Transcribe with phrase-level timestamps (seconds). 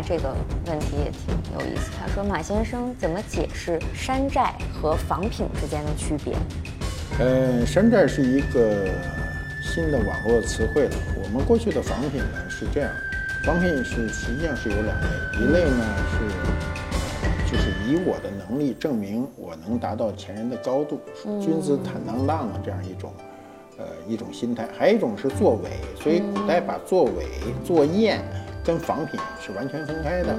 [0.00, 0.34] 这个
[0.66, 1.90] 问题也挺有意思。
[1.98, 6.34] 他说：“马先生怎么解释山寨和仿品之间的区别？”
[7.18, 8.88] 呃，山寨是一个
[9.62, 10.96] 新的网络词汇了。
[11.22, 12.90] 我们过去的仿品呢是这样，
[13.44, 15.06] 仿品是实际上是有两类，
[15.40, 21.00] 一类呢是就是以我的能力证明我能达到前人的高度，
[21.40, 23.12] 君子坦荡荡的这样一种。
[23.80, 25.70] 呃，一种心态，还有一种是作伪，
[26.02, 27.28] 所以古代把作伪、
[27.64, 28.20] 作验
[28.68, 30.36] 跟仿品是完全分开的。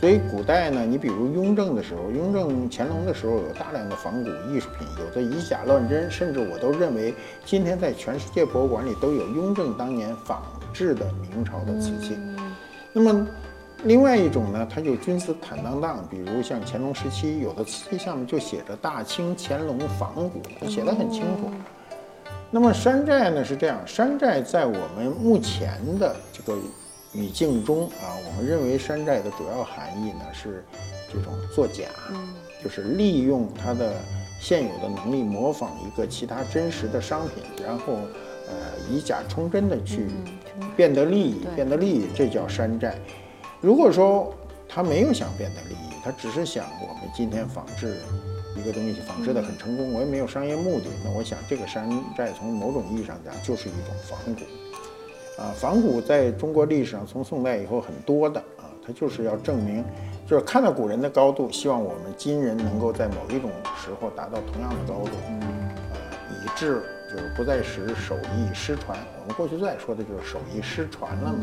[0.00, 7.14] 所以古代呢，你比如雍正的时候，雍正、乾隆的时候有大量的仿古艺术品，有的以假乱真，甚至我都认为
[7.44, 10.42] 今天在全世界博物馆里都有雍正当年仿
[10.72, 12.16] 制的明朝的瓷器。
[12.94, 13.26] 那么，
[13.84, 21.50] 另外一种呢，它就君子坦荡荡，比如像乾隆时期有的瓷器上面就写着“大清乾隆仿古”，写的很清楚。
[22.50, 26.58] 那么山寨呢是这样，山寨在我们目前的这个
[27.16, 30.62] 语境中啊，我们认为山寨的主要含义呢是
[31.10, 31.84] 这种作假，
[32.62, 33.94] 就是利用它的
[34.40, 37.94] 现有的能力模仿一个其他真实的商品，然后
[38.48, 38.54] 呃
[38.90, 40.08] 以假充真的去
[40.76, 42.94] 变得利益，变得利益，这叫山寨。
[43.60, 44.34] 如果说
[44.68, 47.96] 他没有想变得利益，他只是想我们今天仿制。
[48.58, 51.86] 一个东西仿制的很成功，我也没有商业目的，那我想这个山
[52.16, 54.40] 寨从某种意义上讲就是一种仿古，
[55.38, 59.84] 啊，仿古在中国历史上从宋代以后很多的啊，它就是要证明，
[60.26, 65.98] 就是看到古人的高度，希望我们今人能够在某一种时候达到同样的高度，啊，
[66.30, 68.98] 以致就是不再使手艺失传。
[69.20, 71.38] 我们过去最爱说的就是手艺失传了嘛。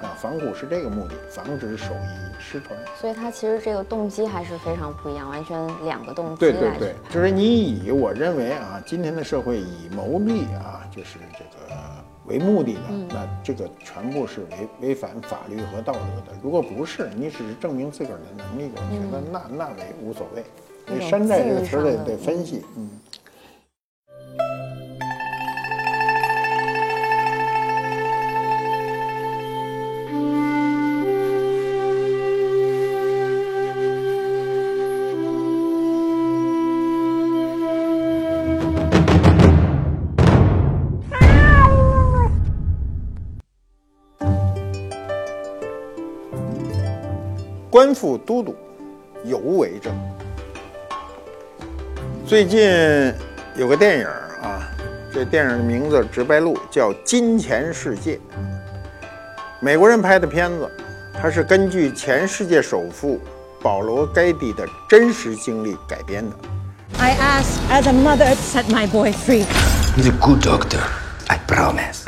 [0.00, 2.78] 啊，仿古是这个目的，防止手艺失传。
[3.00, 6.36] 所以它其实这个动机还是非常不一样，完全两个动机。
[6.38, 11.74] 对对对，就是你以我认为啊，今天的社会以牟利啊，就是这个
[12.28, 16.38] 为目的的，那这个全部是违违反法律和道德的。
[16.42, 20.44] 如果不是，你只是证明自个儿的能力，我觉得那那为无所谓。
[20.86, 22.88] 所以山寨这个词得得分析，嗯。
[47.78, 48.56] 官复都督，
[49.24, 49.96] 尤为正。
[52.26, 52.68] 最近
[53.54, 54.04] 有个电影
[54.42, 54.68] 啊，
[55.14, 58.16] 这电影的名字直白录叫《金钱世界》，
[59.60, 60.68] 美国人拍的片子，
[61.22, 63.20] 它是根据前世界首富
[63.62, 66.34] 保罗·盖蒂的真实经历改编的。
[66.98, 69.44] I ask as a mother to set my boy free.
[69.96, 70.80] He's a good doctor,
[71.28, 72.07] I promise.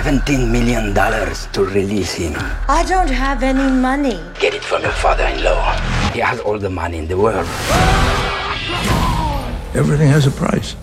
[0.00, 2.34] Seventeen million dollars to release him.
[2.68, 4.18] I don't have any money.
[4.40, 5.74] Get it from your father-in-law.
[6.12, 7.46] He has all the money in the world.
[9.74, 10.74] Everything has a price.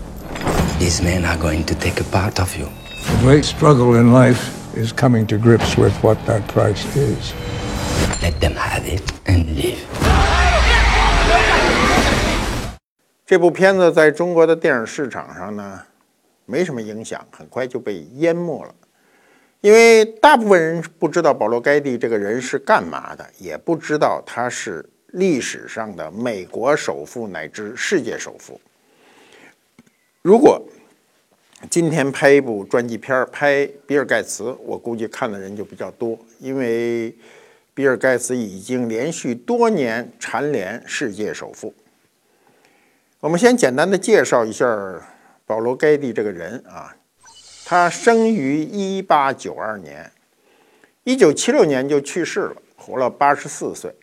[0.79, 2.65] These men are going to take a part of you.
[2.65, 7.33] The great struggle in life is coming to grips with what that price is.
[8.21, 9.79] Let them have it and live.
[13.25, 15.81] 这部片子在中国的电影市场上呢，
[16.45, 18.73] 没什么影响，很快就被淹没了。
[19.60, 28.60] 因为大部分人不知道保罗·盖蒂这个人是干嘛的，也不知道他是历史上的美国首富乃至世界首富。
[30.22, 30.62] 如果
[31.68, 37.12] 今天拍一部传记片拍比尔·盖茨，我估计看的人就比较多，因为
[37.74, 41.74] 比尔·盖茨已经连续多年蝉联世界首富。
[43.18, 44.64] 我们先简单的介绍一下
[45.44, 46.94] 保罗·盖蒂这个人啊。
[47.70, 50.10] 他生于一八九二年，
[51.04, 53.94] 一九七六年就去世了，活了八十四岁。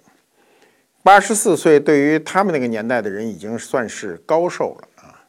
[1.01, 5.25] 八十四岁对于他们那个年代的人已经算是高寿了啊。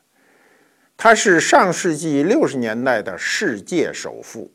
[0.99, 4.53] 他是上世纪六十年代的世界首富，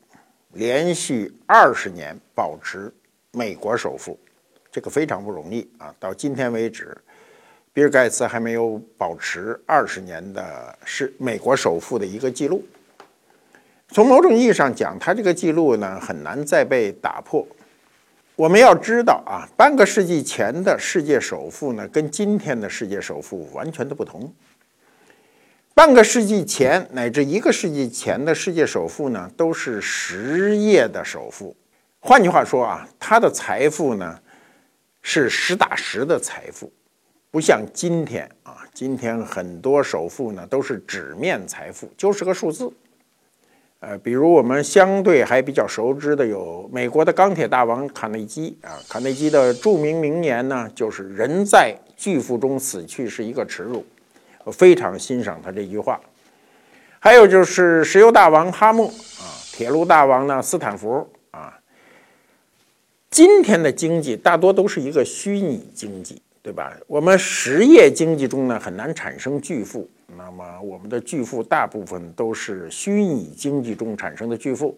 [0.52, 2.88] 连续二十年保持
[3.32, 4.16] 美国首富，
[4.70, 5.92] 这个非常不容易啊。
[5.98, 6.96] 到今天为止，
[7.72, 12.64] 比尔盖茨还没有保持二十年的是美国首富的一个记录。
[13.92, 17.46] 从某种意义上讲，他这个记录呢很难再被打破。
[18.34, 24.32] 我们要知道啊，半个世纪前的世界首富呢，跟今天的世界首富完全的不同。
[25.74, 31.54] 半个世纪前乃至一个世纪前的世界首富呢，都是实业的首富。
[32.00, 34.18] 换句话说啊，他的财富呢
[35.02, 36.72] 是实打实的财富，
[37.30, 42.72] 不像今天啊，今天很多首富呢都是纸面财富，就是个数字。
[43.84, 53.84] 呃，比如我们相对还比较熟知的有美国的钢铁大王卡内基啊，卡内基的著名名言呢，就是“人在巨富中死去是一个耻辱”，
[54.44, 56.00] 我非常欣赏他这句话。
[57.00, 61.58] 还有就是石油大王哈默啊，铁路大王呢斯坦福啊。
[63.10, 66.76] 今天的经济大多都是一个虚拟经济，对吧？
[66.88, 69.88] 我们实业经济中呢很难产生巨富。
[70.18, 74.76] 那么，我们的巨富大部分都是虚拟经济中产生的巨富。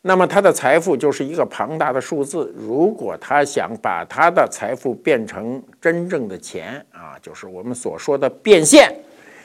[0.00, 2.52] 那么，他的财富就是一个庞大的数字。
[2.56, 8.92] 如果他想把他的财富变成真正的钱啊，就是我们所说的变现，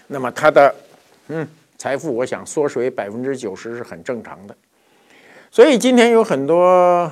[0.08, 0.74] 那么他的
[1.28, 1.48] 嗯
[1.78, 4.56] 财富，我想缩水百分之九十是很正常的。
[5.52, 7.12] 所以，今天有很多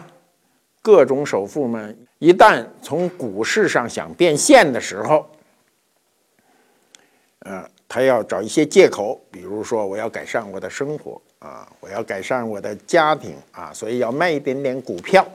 [0.82, 5.30] 各种首富们，一旦从股市上想变现的时候，
[7.40, 7.70] 呃。
[7.88, 15.26] 他要找一些借口，比如说我要改善我的生活啊，我要改善我的家庭啊，所以要卖一点点股票。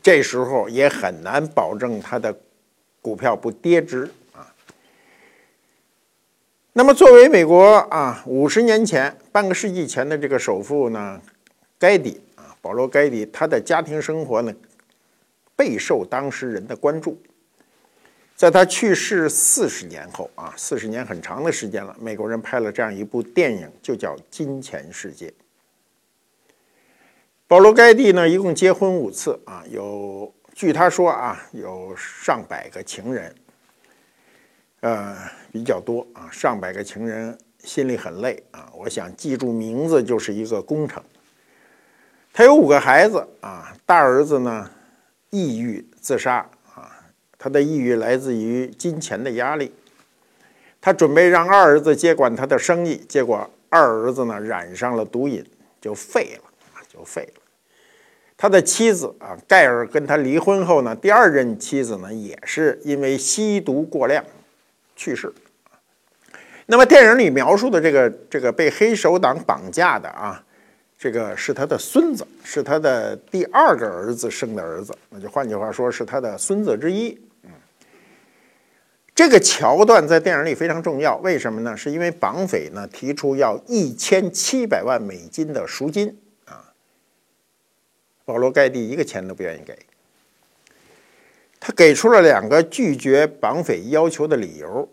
[0.00, 2.36] 这时候也很难保证他的
[3.00, 4.46] 股票不跌值啊。
[6.74, 11.20] 那么，作为美国啊五十年前、半个世纪前的这个首富呢，
[11.78, 14.52] 盖迪啊，保罗·盖迪，他的家庭生活呢
[15.60, 17.20] 备受当时人的关注。
[18.34, 21.94] 在他去世四十年后啊，四十年很长的时间了。
[22.00, 25.28] 美国人拍了这样一部电影，就叫《金钱世界》。
[27.46, 33.34] 保罗·盖蒂呢，一共结婚五次啊，有据他说啊，有上百个情人，
[34.80, 35.14] 呃，
[35.52, 38.72] 比较多啊，上百个情人心里很累啊。
[38.74, 41.04] 我想记住名字就是一个工程。
[42.32, 44.70] 他有五个孩子啊，大儿子呢，
[45.30, 46.90] 抑郁自杀啊。
[47.38, 49.72] 他的抑郁来自于金钱的压力。
[50.80, 55.44] 他准备让二儿子接管他的生意，结果二儿子呢染上了毒瘾，
[55.80, 57.42] 就废了啊，就废了。
[58.36, 64.24] 他的妻子啊，盖尔跟他离婚后呢，第二任妻子呢也是因为吸毒过量
[64.96, 65.30] 去世。
[66.64, 70.42] 那么电影里描述的这个这个被黑手党绑架的啊。
[71.00, 77.18] 这个是他的孙子，是他的第二个儿子生的儿子，那就换句话说是他的孙子之一。
[77.42, 77.50] 嗯，
[79.14, 81.74] 这个桥段在电影里非常重要，为什么呢？
[81.74, 86.14] 是因为绑匪呢提出要一千七百万美金的赎金
[86.44, 86.68] 啊，
[88.26, 89.78] 保罗盖蒂一个钱都不愿意给，
[91.58, 94.86] 他给出了两个拒绝绑匪要求的理由。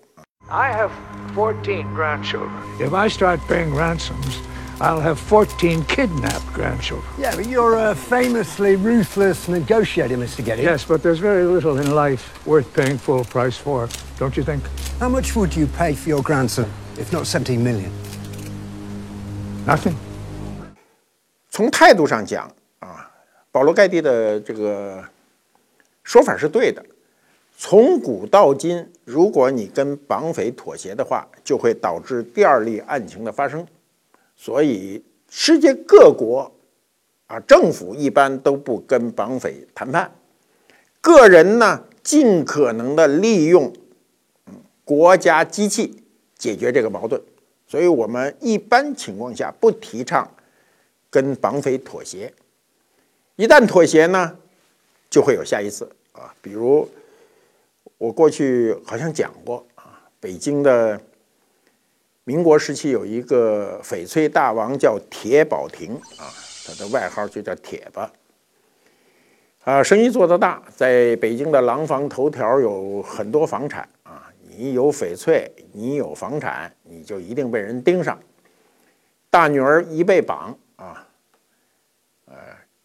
[0.48, 0.92] I have
[1.36, 2.48] fourteen grandchildren.
[2.80, 4.38] If I start paying ransoms.
[4.80, 7.08] I'll have 14 kidnapped grandchildren.
[7.16, 10.44] Yeah, but you're a famously ruthless negotiator, Mr.
[10.44, 10.62] Getty.
[10.62, 13.88] Yes, but there's very little in life worth paying full price for,
[14.19, 14.62] don't you think?
[14.98, 16.66] How much would you pay for your grandson,
[16.98, 17.92] if not 17 million?
[19.66, 19.94] Nothing.
[21.48, 23.08] 从态度上讲啊，
[23.52, 25.04] 保罗·盖蒂的这个
[26.02, 26.84] 说法是对的。
[27.56, 33.64] 从古到今，如果你跟绑匪妥协的话，就会导致第二例案情的发生。
[34.39, 36.51] 所以，世界各国
[37.25, 40.11] 啊，政府一般都不跟绑匪谈判，
[41.01, 43.73] 个人呢，尽可能的利用
[44.85, 46.03] 国家机器
[46.37, 47.19] 解决这个矛盾。
[47.65, 50.31] 所以我们一般情况下不提倡
[51.09, 52.31] 跟绑匪妥协。
[53.37, 54.37] 一旦妥协呢，
[55.09, 56.31] 就会有下一次啊。
[56.44, 56.87] 比如
[57.97, 61.01] 我过去好像讲过啊，北京的。
[62.27, 66.27] 民国时期有一个翡翠大王叫铁宝亭啊，
[66.65, 68.11] 他的外号就叫铁吧。
[69.63, 74.29] 啊，生意做得大，在北京的廊坊头条有很多房产啊。
[74.41, 78.19] 你有翡翠，你有房产，你就一定被人盯上。
[79.29, 81.07] 大女儿一被绑啊，
[82.25, 82.35] 呃，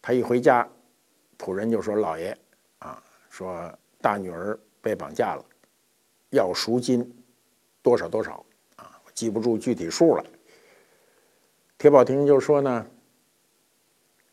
[0.01, 0.69] 他一回家，
[1.37, 2.39] 仆人就说：“老爷
[2.79, 5.45] 啊，说大女儿被绑架了，
[6.31, 7.13] 要赎金
[7.83, 8.47] 多少多少。”
[9.15, 10.25] 记不住具体数了。
[11.79, 12.87] 铁宝亭就说呢，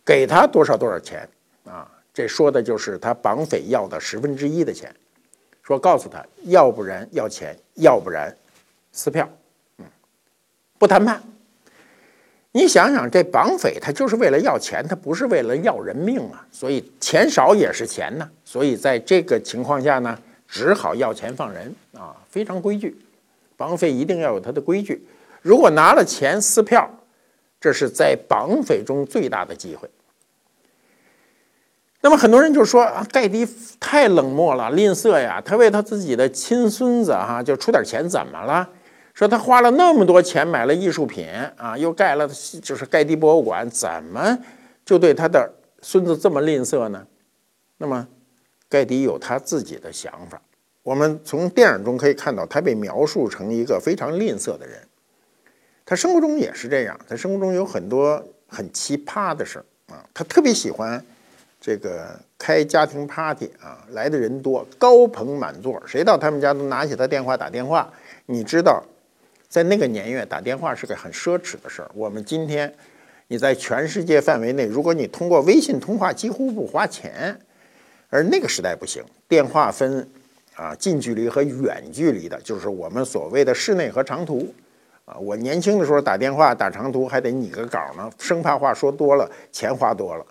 [0.05, 1.27] 给他多少多少钱
[1.65, 1.89] 啊？
[2.13, 4.93] 这说的就是他绑匪要的十分之一的钱。
[5.63, 8.35] 说告诉他，要不然要钱，要不然
[8.91, 9.29] 撕票，
[9.77, 9.85] 嗯，
[10.77, 11.21] 不谈判。
[12.51, 16.45] 你想想，这绑匪他就是为了要钱，他不是为了要人命啊。
[16.51, 18.27] 所以钱少也是钱呢。
[18.43, 22.97] 所以在这个情况下呢，只好要钱放人啊，非常规矩。
[23.59, 25.05] 绑匪一定要有他的规矩，
[25.41, 26.89] 如果拿了钱撕票，
[27.59, 29.89] 这是在绑匪中最大的机会。
[31.99, 33.45] 那么很多人就说啊，盖迪
[33.77, 38.69] 太冷漠了，吝啬呀，他为他自己的亲孙子哈就出点钱怎么了？
[39.13, 42.25] 说他花了那么多钱买了艺术品啊，又盖了
[42.61, 44.39] 就是盖蒂博物馆，怎么
[44.85, 45.51] 就对他的
[45.81, 47.05] 孙子这么吝啬呢？
[47.77, 48.07] 那么
[48.69, 50.41] 盖迪有他自己的想法。
[50.83, 54.79] 我们从电影中可以看到，他被描述成一个非常吝啬的人。
[55.85, 60.05] 他生活中也是这样，他生活中有很多很奇葩的事儿啊。
[60.13, 61.03] 他特别喜欢
[61.59, 67.91] 这个开家庭 party 啊，来的人多，高朋满座，谁到他们家都拿起他电话打电话。
[68.25, 68.83] 你知道？
[69.49, 71.89] 在那个年月，打电话是个很奢侈的事儿。
[71.95, 72.71] 我们今天，
[73.29, 77.35] 你在全世界范围内，如果你通过微信通话，几乎不花钱。
[78.09, 80.07] 而那个时代不行，电话分
[80.59, 84.53] 啊近距离和远距离的，就是我们所谓的室内和长途。
[85.05, 90.25] 啊，我年轻的时候打电话打长途还得拟个稿呢，生怕话说多了，钱花多了。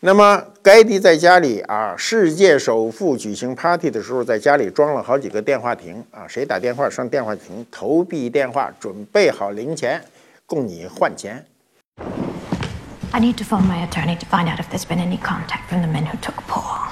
[0.00, 10.02] 那么，盖迪在家里啊，世界首富举行 party 的时候，在家里装了好几个电话亭啊，谁打电话上电话亭投币电话，准备好零钱
[10.46, 11.44] 供你换钱。
[13.10, 15.88] I need to phone my attorney to find out if there's been any contact from the
[15.88, 16.88] men who took Paul.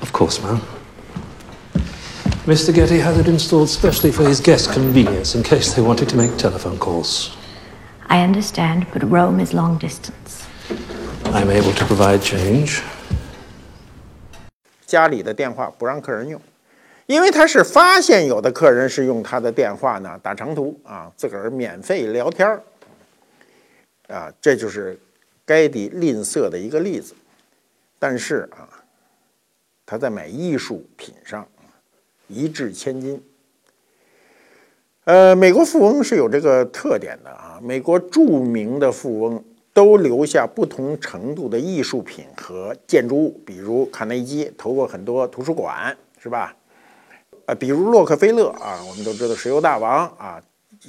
[0.00, 0.60] Of course, ma'am.
[2.50, 2.74] Mr.
[2.74, 6.36] Getty has it installed specially for his guests' convenience in case they wanted to make
[6.36, 7.30] telephone calls.
[8.08, 10.48] I understand, but Rome is long distance.
[11.26, 12.82] I'm able to provide change.
[14.84, 16.42] 家里的电话不让客人用，
[17.06, 22.60] 因为他是发现有的客人是用他的电话呢打长途啊，自个儿免费聊天儿
[24.08, 24.98] 啊，这就是
[25.46, 27.14] 该迪吝啬的一个例子。
[27.96, 28.66] 但是啊，
[29.86, 31.46] 他在买艺术品上
[32.30, 33.22] 一掷千金。
[35.04, 39.44] 呃，美国富翁是有这个特点的啊，美国著名的富翁。
[39.72, 46.54] 都留下不同程度的艺术品和建筑物，比如卡内基投过很多图书馆，是吧？
[47.46, 50.42] 呃，比如洛克菲勒啊，我们都知道石油大王啊，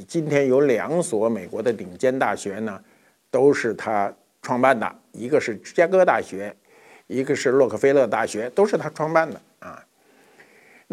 [0.07, 2.81] 今天有两所美国的顶尖大学呢，
[3.29, 6.53] 都是他创办的，一个是芝加哥大学，
[7.05, 9.39] 一个是洛克菲勒大学，都是他创办的。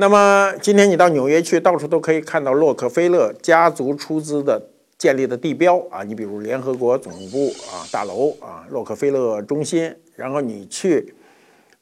[0.01, 4.63] 那么今天你到纽约去，到处都可以看到洛克菲勒家族出资的。
[4.97, 11.15] 建立的地标啊，你比如联合国总部啊大楼啊，洛克菲勒中心，然后你去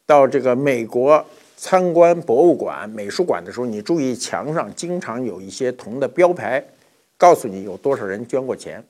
[0.05, 1.25] 到这个美国
[1.57, 6.63] 参观博物馆、美术馆的时候，你注意墙上经常有一些铜的标牌，
[7.17, 8.85] 告诉你有多少人捐过钱。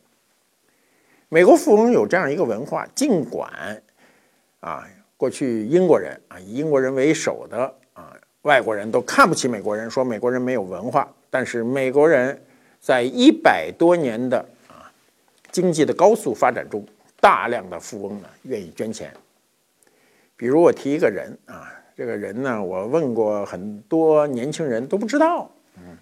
[1.29, 3.81] 美国富翁有这样一个文化，尽管
[4.59, 4.85] 啊，
[5.17, 7.73] 过去英国人啊以英国人为首的
[8.47, 12.41] 外国人都看不起美国人，说美国人没有文化，但是美国人。
[12.79, 14.39] 在一百多年的
[14.69, 14.87] 啊
[15.51, 16.87] 经济的高速发展中，
[17.19, 19.13] 大量的富翁呢愿意捐钱。
[20.37, 25.51] 比如我提一个人啊，这个人呢，我问过很多年轻人都不知道。
[25.79, 25.99] 嗯，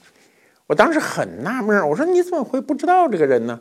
[0.67, 3.59] 我当时很纳闷，我说你怎么会不知道这个人呢？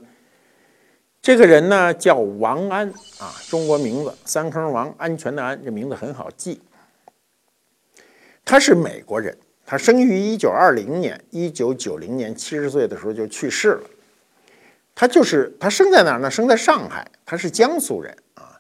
[1.22, 6.60] 这个人呢叫王安啊，中国名字三坑王，安全的安，这名字很好记。
[8.46, 9.38] 他是美国人。
[9.66, 13.84] 他生于一九二零年，一九九零年七十岁的时候就去世了。
[14.94, 16.30] 他就是他生在哪儿呢？
[16.30, 18.60] 生在上海，他是江苏人啊。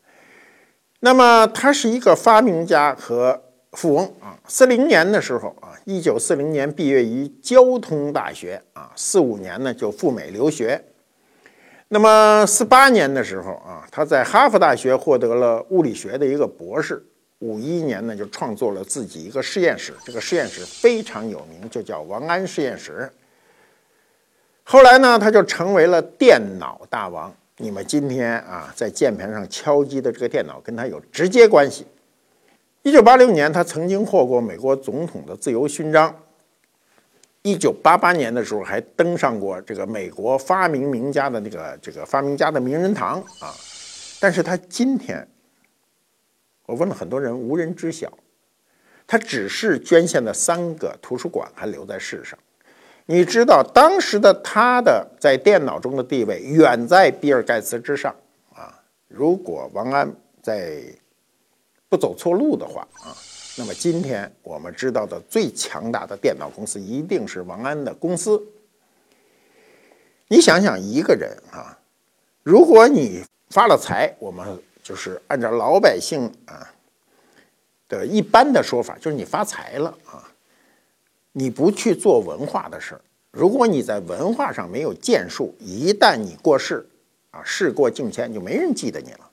[1.01, 4.39] 那么他是一个发明家和富翁啊。
[4.47, 10.81] 四零年的时候啊，一九四零年毕业于交通大学啊，四五年呢就赴美留学。
[11.89, 17.05] 那么四八年的时候啊，他在哈佛大学获得了物理学的一个博士。
[17.43, 23.11] 五一年呢，就创作了自己一个实验室，这个实验室非常有名，就叫王安实验室。
[24.63, 27.35] 后来呢，他就成为了电脑大王。
[27.57, 31.85] 你们今天啊，在键盘上敲击的这个电脑，跟他有直接关系。
[32.81, 36.15] 一九八六年，他曾经获过美国总统的自由勋章。
[37.41, 43.53] 一九八八年的时候，还登上过这个美国发明名家的那个这个发明家的名人堂啊。
[44.21, 45.27] 但是他今天。
[46.65, 48.11] 我问了很多人，无人知晓。
[49.05, 52.39] 他只是捐献的三个图书馆还留在世上。
[53.05, 58.15] 你知道当时的他的在电脑中的地位远在比尔盖茨之上
[58.55, 58.81] 啊！
[59.09, 60.09] 如果王安
[60.41, 60.81] 在
[61.89, 63.11] 不走错路的话啊，
[63.57, 68.41] 那么今天我们知道的最强大的电脑公司一定是王安的公司。
[70.29, 71.77] 你想想，一个人啊，
[72.41, 74.57] 如果你发了财，我们。
[74.83, 76.69] 就是按照老百姓啊
[77.87, 80.29] 的一般的说法，就是你发财了啊，
[81.31, 83.01] 你不去做文化的事儿。
[83.31, 86.85] 如果你在文化上没有建树，一旦你过世
[87.31, 89.29] 啊，事过境迁，就没人记得你了。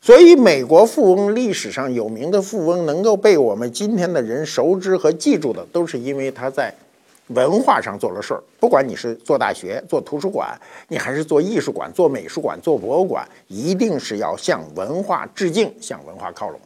[0.00, 6.74] 所以，美国富翁历史上有名的富翁，能够被我们今天的人熟知和记住的，都是因为他在
[7.28, 16.60] 文化上做了事儿，不管你是做大学、做图书馆，你还是做艺术馆、做美术馆、做博物馆，一定是要向文化致敬，向文化靠拢。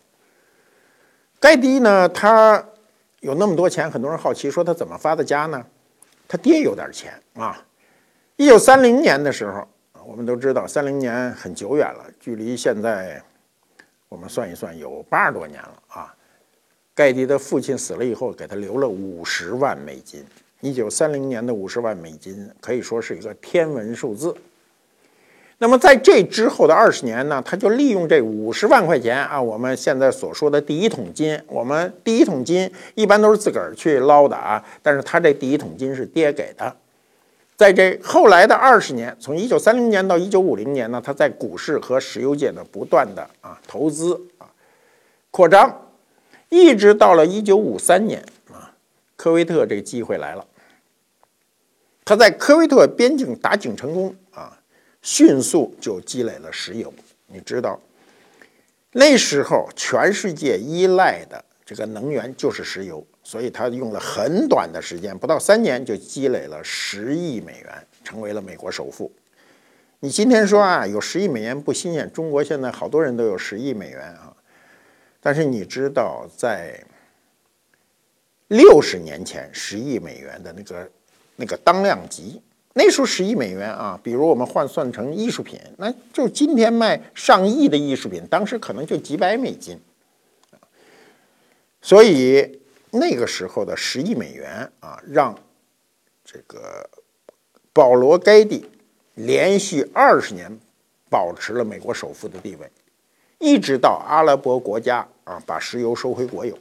[1.38, 2.62] 盖蒂呢，他
[3.20, 5.64] 有那么多钱，很多人好奇说他怎么发的家呢？
[6.26, 7.64] 他爹有点钱啊。
[8.34, 9.66] 一九三零年的时候，
[10.04, 13.22] 我们都知道，三零年很久远了，距离现在
[14.08, 16.14] 我们算一算，有八十多年了啊。
[16.94, 20.24] 盖蒂的父亲死了以后，给他留了五十万美金。
[20.60, 24.34] 一九三零年的五十万美金可以说是一个天文数字。
[25.60, 36.76] 那么在这之后的二十年呢，他就利用这五十万块钱啊，我们现在所说的第一桶金，我们第一桶金一般都是自个儿去捞的啊，但是他这第一桶金是爹给的。
[37.56, 44.46] 在这后来的二十年，从一九三零年到一九五零年呢，他在股市和石油界的不断的啊投资啊
[45.32, 45.86] 扩张。
[46.50, 48.72] 一直到了一九五三年啊，
[49.16, 50.46] 科威特这个机会来了。
[52.08, 54.58] 他在科威特边境打井成功啊，
[55.02, 56.90] 迅速就积累了石油。
[57.26, 57.78] 你知道，
[58.92, 69.12] 那时候全世界依赖的这个能源就是石油，所以他用了很短的时间，不到三年就积累了十亿美元，成为了美国首富。
[70.00, 74.34] 你今天说啊，有十亿美元不新鲜，中国现在好多人都有十亿美元啊。
[75.20, 76.82] 但是你知道，在
[78.46, 80.90] 六十年前，十亿美元的那个
[81.40, 82.42] 那个当量级，
[82.74, 89.78] 那时候十亿美元啊，比如我们换算成艺术品，那就今天卖上亿的艺术品，当时可能就几百美金。
[91.80, 95.32] 所以那个时候的十亿美元啊，让
[96.24, 96.90] 这个
[97.72, 98.68] 保罗·盖蒂
[99.14, 100.58] 连续二十年
[101.08, 102.68] 保持了美国首富的地位。
[103.38, 106.58] 一直到阿拉伯国家啊把石油收回国有，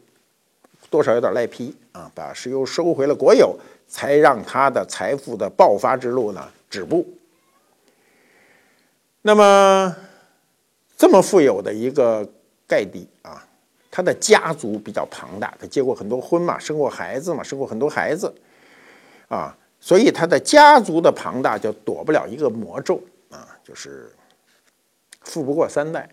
[0.91, 7.07] 多少有点赖皮啊，把石油收回了国有，才让他的财富的爆发之路呢止步。
[9.21, 9.95] 那么
[10.95, 12.27] 这么富有的一个
[12.67, 13.45] 盖蒂啊，
[13.91, 18.33] 他的家族比较庞大，他结过很多婚嘛，生过孩子嘛，生过很多孩子
[19.27, 24.09] 啊，所以他的家族的庞大就躲不了一个魔咒啊，就是
[25.21, 26.09] 富不过三代。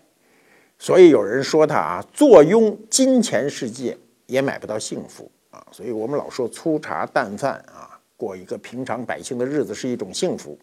[0.77, 5.65] 所以有人说他啊，坐拥金钱世界也买不到幸福啊。
[5.71, 10.57] 所以我们老说粗茶淡饭啊，过一个平常百姓的日子是一种幸福。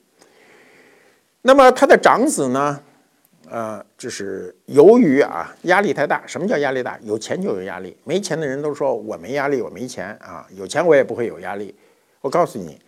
[1.41, 2.81] 那么他的长子呢，
[3.49, 6.25] 呃，就是由于啊压力太大。
[6.27, 6.99] 什么叫压力大？
[7.03, 10.47] 有钱就有压力，没钱的人都说我没压力，我没钱啊。
[10.55, 11.75] 有钱我也不会有压力。
[12.21, 12.81] 我告诉你，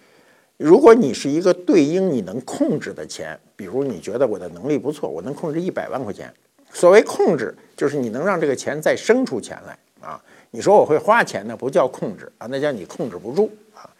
[0.57, 6.33] 如果你是一个对应你能控制的钱，比如你觉得我的能力不错，我能控制一百万块钱。
[6.73, 10.23] 所谓控制，就是你能让这个钱再生出钱来啊！
[10.55, 13.91] 你说我会花钱呢，不叫控制啊，那叫你控制不住啊。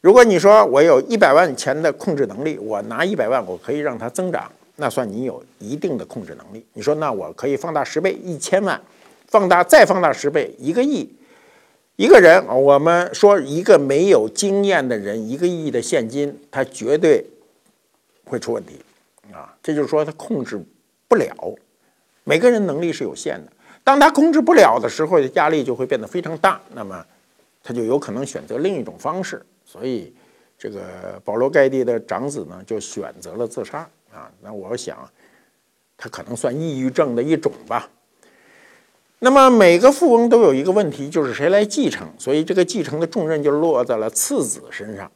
[0.00, 6.66] 如果你说我有一百万钱的控制能力，我拿一百万，我可以让它增长，那算你有一定的控制能力。
[6.72, 8.82] 你说那我可以放大十倍，一千万，
[9.28, 11.08] 放大再放大十倍，一个亿，
[11.94, 17.24] 一个人，我们说一个没有经验的人，一个亿的现金，他绝对
[18.24, 18.80] 会出问题
[19.32, 19.54] 啊！
[19.62, 20.60] 这就是说他控制
[21.06, 21.32] 不了。
[22.24, 23.52] 每个人能力是有限的，
[23.90, 27.04] 当他控制不了的时候，压力就会变得非常大，那么
[27.60, 29.44] 他就有可能选择另一种方式。
[29.64, 30.14] 所以，
[30.56, 33.78] 这个保罗·盖蒂的长子呢，就选择了自杀
[34.14, 34.30] 啊。
[34.42, 34.96] 那我想，
[35.98, 37.90] 他可能算抑郁症的一种吧。
[39.18, 42.06] 那么每个富翁都有一个问题，就是谁来继承？
[42.16, 45.10] 所以这个继承的重任就落在了次子身上。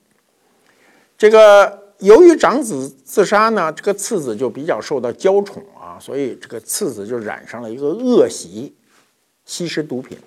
[1.16, 1.84] 这个。
[2.00, 5.62] 由于长子自杀呢，这个次子就比较受到娇宠
[6.00, 8.74] 所以这个次子就染上了一个恶习，
[9.44, 10.18] 吸食毒品。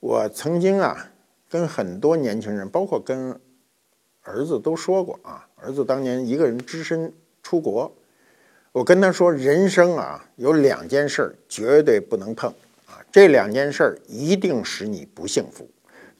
[0.00, 1.10] 我曾经啊，
[1.48, 3.38] 跟很多年轻人，包括跟
[4.22, 7.92] 儿子都说过啊，儿子当年一个人只身出国，
[8.72, 12.52] 我跟他说，人生啊有两件事绝对不能碰
[12.86, 15.68] 啊，这两件事一定使你不幸福，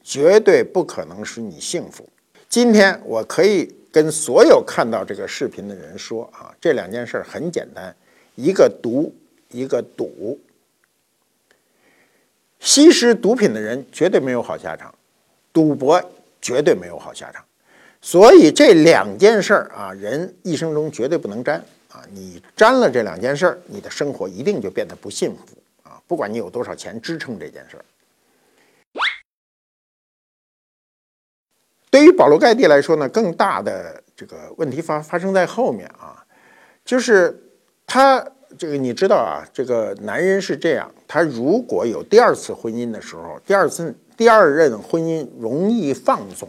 [0.02, 2.09] 绝对不可能使你幸福。
[2.48, 3.74] 今天我可以。
[3.92, 7.94] 跟所有看到这个视频的人说啊，这两件事很简单，
[8.35, 9.14] 一个毒，
[9.51, 10.40] 一个赌。
[12.61, 14.95] 吸食毒品的人绝对没有好下场，
[15.53, 16.01] 赌博
[16.40, 17.45] 绝对没有好下场。
[18.01, 22.05] 所以这两件事儿啊，人一生中绝对不能沾啊！
[22.11, 26.03] 你沾了这两件事儿，你的生活一定就变得不幸福啊！
[26.07, 27.85] 不管你有多少钱支撑这件事儿。
[31.90, 36.25] 对于保罗·盖蒂来说呢，更大的这个问题发发生在后面啊，
[36.85, 37.38] 就是
[37.87, 38.25] 他
[38.59, 46.49] 这个你知道啊，这个男人是这样，他如果有第二次婚姻的时候，第二次第二任婚姻容易放纵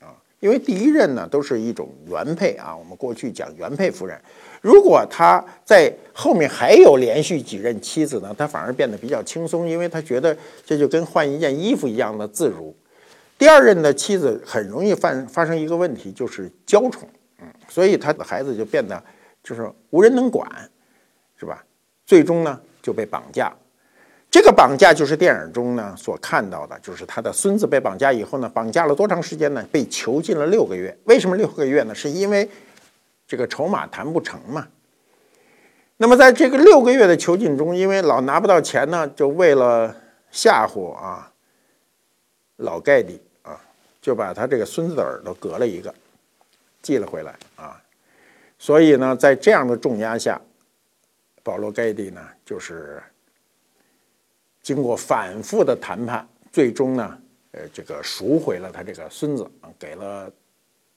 [0.00, 4.20] 啊因为第一任呢都是一种原配啊，我们过去讲原配夫人。
[4.60, 12.74] 如果他在后面还有连续几任妻子呢，他反而变得比较轻松，因为他觉得这就跟换一件衣服一样的自如。
[13.38, 17.08] 第二任的妻子很容易犯发生一个问题，就是娇宠，
[17.40, 19.00] 嗯，所以他的孩子就变得
[19.48, 20.46] 就是无人能管，
[21.38, 21.64] 是吧？
[22.04, 23.50] 最终呢就被绑架。
[24.30, 29.66] 这个绑架就是电影中呢所看到的，就是他的孙子被绑架以后呢，绑架了多长时间呢？
[29.72, 30.94] 被囚禁了六个月。
[31.04, 31.94] 为什么六个月呢？
[31.94, 32.46] 是因为
[33.26, 34.68] 这个筹码谈不成嘛。
[35.96, 39.96] 那么在这个六个月的囚禁中，因为老拿不到钱呢，就为了
[40.30, 41.32] 吓唬啊
[42.56, 43.58] 老盖蒂啊，
[44.02, 45.94] 就把他这个孙子的耳朵割了一个，
[46.82, 47.80] 寄了回来啊。
[48.58, 50.40] 所以呢，在这样的重压下，
[51.42, 53.02] 保罗盖蒂呢就是。
[54.60, 57.18] 经过反复的谈判，最终呢，
[57.52, 60.30] 呃，这个赎回了他这个孙子，给了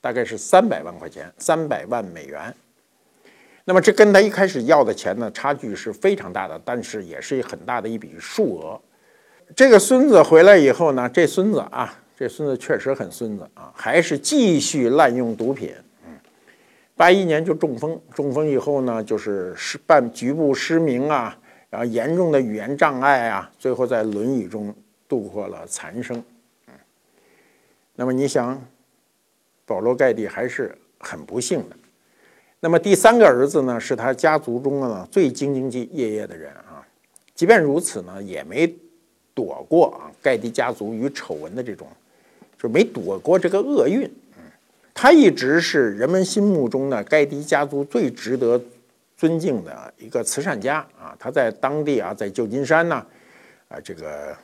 [0.02, 2.54] 大概是三百万块钱，三百万美元。
[3.64, 8.82] 那么这跟他一开始要的钱呢，差距是非常大的，但是也是很大的一笔数额。
[9.56, 15.74] 这个孙子回来以后呢，这孙子啊，这孙子确实很孙子啊，还是继续滥用毒品。
[16.96, 21.38] 八一年就中风，中风以后呢，就是失半局部失明啊。
[21.70, 24.76] 然后严重的语言障碍啊，最后在轮椅中
[25.08, 26.22] 度过了残生。
[27.96, 28.62] 那么你想，
[29.66, 31.76] 保罗盖蒂还是很不幸的。
[32.60, 36.86] 那么第三个儿子呢，是他家族中呢最兢兢业业的人啊。
[37.34, 38.72] 即便如此呢，也没
[39.34, 41.88] 躲过啊盖蒂家族与丑闻的这种，
[42.62, 44.12] 就没躲过这个厄运。
[44.94, 48.62] 他一直是人们心目中的盖蒂家族最值得。
[49.18, 53.06] 尊敬的一个慈善家啊，他在当地啊，在旧金山呢，
[53.68, 54.36] 啊，这个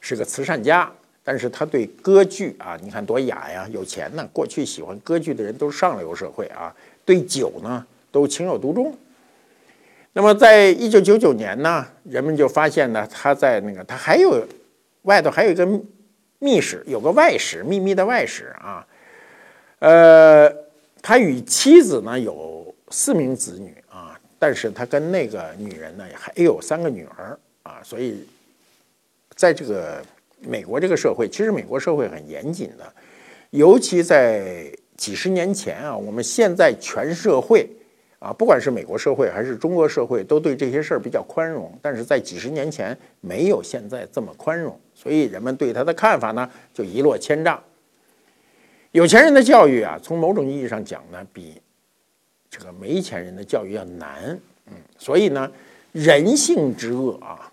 [0.00, 0.90] 是个慈善家，
[1.22, 4.28] 但是他对歌剧啊，你看多雅呀，有钱呢。
[4.32, 8.92] 过去喜欢歌剧的人都是上流社会啊，对酒呢都情有独钟。
[10.14, 14.44] 那么，在一九九九年呢，人们就发现呢，他在那个他还有
[15.02, 15.64] 外头还有一个
[16.40, 18.84] 密室，有个外室，秘密的外室啊。
[19.82, 20.48] 呃，
[21.02, 24.16] 他与妻子呢有四名子女啊。
[24.38, 28.24] 但是他跟那个女人呢，还有三个女儿啊，所以
[29.36, 30.00] 在这个
[30.40, 32.92] 美国这个社会，其实美国社会很严谨的，
[33.50, 34.66] 尤其在
[34.96, 37.68] 几十年前啊，我们现在全社会
[38.18, 47.62] 啊，不管是美国社会还是中国社会，都对这些事儿比较宽容，但是在几十年前没有现在这么宽容，所以人们对他的看法呢，就一落千丈。
[48.92, 51.60] 有钱人的教育啊，从某种意义上讲呢，比。
[52.50, 55.50] 这个没钱人的教育要难，嗯，所以呢，
[55.92, 57.50] 人性之恶啊，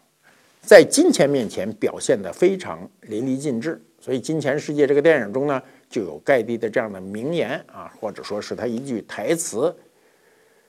[0.62, 3.82] 在金钱面前表现的非常淋漓尽致。
[4.02, 9.74] 所以，《金钱世界》这个电影中呢，就有盖蒂的这样的名言啊，或者说是他一句台词。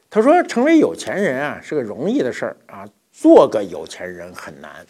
[0.09, 4.87] 他说：“成为有钱人啊，是个容易的事儿啊，做个有钱人很难。”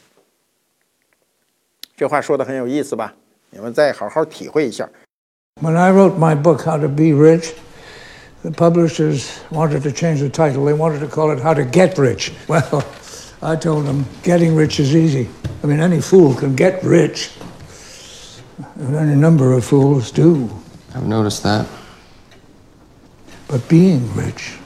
[1.96, 3.14] 这话说的很有意思吧？
[3.48, 4.86] 你们再好好体会一下。
[5.60, 7.52] When I wrote my book, How to Be Rich.
[8.42, 10.64] the publishers wanted to change the title.
[10.64, 12.32] They wanted to call it How to Get Rich.
[12.48, 12.84] Well,
[13.42, 15.28] I told them getting rich is easy.
[15.62, 17.30] I mean, any fool can get rich.
[18.76, 20.48] And any number of fools do.
[20.94, 21.66] I've noticed that.
[23.48, 24.56] But being rich,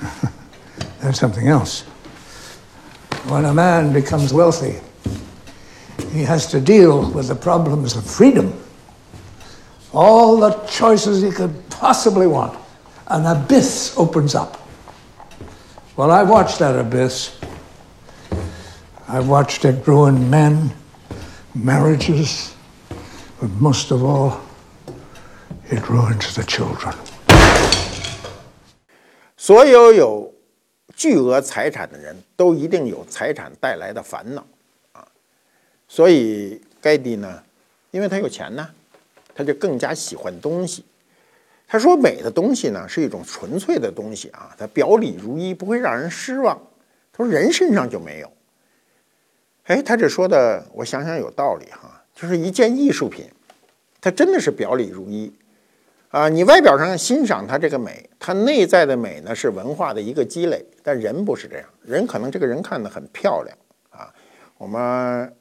[1.00, 1.82] that's something else.
[3.28, 4.80] When a man becomes wealthy,
[6.10, 8.52] he has to deal with the problems of freedom
[9.97, 12.57] all the choices he could possibly want.
[13.07, 14.57] An abyss opens up.
[15.95, 17.31] Well, I watched that abyss.
[19.07, 20.71] I watched it ruin men,
[21.53, 22.55] marriages,
[23.39, 24.39] but most of all,
[25.69, 26.95] it ruins the children.
[29.37, 30.33] 所有有
[30.95, 34.43] 巨额财产的人都一定有财产带来的烦恼
[34.93, 35.05] 啊，
[35.87, 37.43] 所以盖蒂呢，
[37.91, 38.69] 因为他有钱呢，
[39.38, 40.84] 他就更加喜欢东西。
[41.68, 46.60] 他说：“美的东西呢，是一种纯粹的东西啊，它表里如一，不会让人失望。”
[47.12, 48.32] 他说：“人身上就没有。”
[49.66, 52.02] 哎，他这说的，我想想有道理哈。
[52.12, 53.26] 就是一件艺术品，
[54.00, 55.32] 它真的是表里如一
[56.08, 56.28] 啊。
[56.28, 60.66] 你外表上欣赏它这个美，它内在的美呢是文化的一个积累。
[60.82, 63.56] 但人不是这样，人可能这个人看的很漂亮
[63.90, 64.12] 啊，
[64.56, 65.32] 我们。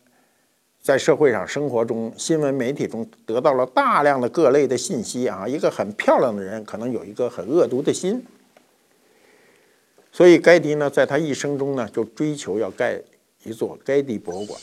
[0.88, 8.26] 在社会上、生活中、新闻媒体中得到了大量的各类的信息啊，一个很漂亮的人可能有一个很恶毒的心，
[10.14, 13.02] 所以盖迪呢，在他一生中呢，就追求要盖
[13.44, 14.58] 一座盖蒂博物馆。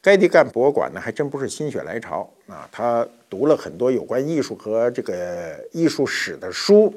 [0.00, 2.30] 该地干博物馆呢，还真不是心血来潮。
[2.46, 6.94] 啊，他读了很多有关艺术和这个艺术史的书，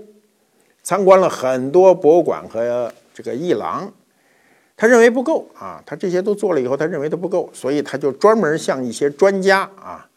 [0.83, 3.91] 参观了很多博物馆和这个艺廊，
[4.79, 10.09] 他认为不够啊，他这些都做了以后，他认为都不够，所以他就专门向一些专家啊，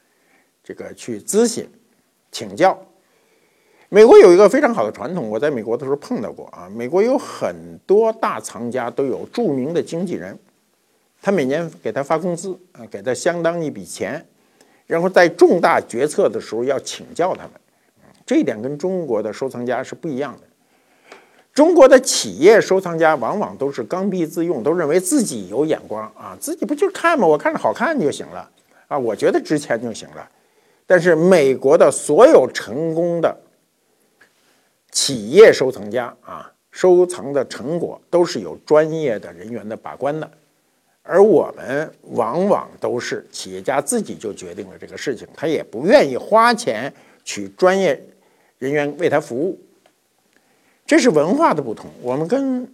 [0.63, 1.69] 这个去咨询、
[2.31, 2.81] 请教。
[3.89, 10.39] 美国有一个非常好的传统，我在美国的时候碰到过啊，美国有很多大藏家都有著名的经纪人。
[11.21, 14.25] 他每年给他发工资啊，给他相当一笔钱，
[14.87, 17.51] 然后在重大决策的时候要请教他们，
[18.25, 20.47] 这一点跟中国的收藏家是不一样的。
[21.55, 27.27] 中国的企业收藏家往往都是刚愎自用，都认为自己有眼光啊，自己不就是看吗？
[27.27, 28.49] 我看着好看就行了
[28.89, 30.29] 啊，我觉得值钱就行了。
[30.87, 33.37] 但是美国的所有成功的
[34.91, 40.31] 企业收藏家啊，收藏的成果都是有专业的人员的把关的。
[41.03, 46.93] 而我们往往都是企业家自己就决定了这个事情，他也不愿意花钱
[47.25, 48.01] 去专业
[48.59, 49.59] 人员为他服务。
[50.87, 52.67] 这是文化的不同，我们跟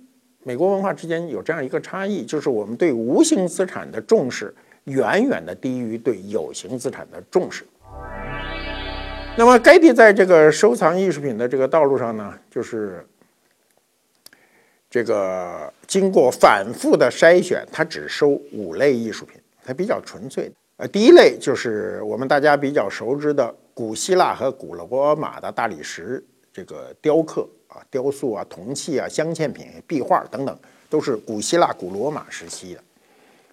[0.42, 7.64] 美国文化之间有这样一个差异，就是我们对无形资产的重视远远的低于对有形资产的重视。
[9.36, 13.06] 那么，该地在这个收藏艺术品的这个道路上呢，就是。
[14.90, 20.50] 这个经过反复的筛选，它只收五类艺术品，它比较纯粹。
[20.78, 30.58] 呃，第一类就是我们大家比较熟知的古希腊和古罗马的大理石这个雕刻啊、雕塑啊、铜器啊、镶嵌品、壁画等等，
[30.90, 32.82] 都是古希腊、古罗马时期的，